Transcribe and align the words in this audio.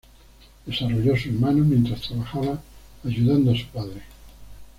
Desarrolló 0.65 1.15
sus 1.15 1.31
manos 1.31 1.67
mientras 1.67 2.01
trabajaba 2.01 2.59
ayudando 3.05 3.51
a 3.51 3.55
su 3.55 3.67
padre. 3.67 4.01